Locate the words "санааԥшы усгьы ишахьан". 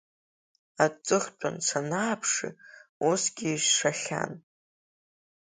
1.67-4.31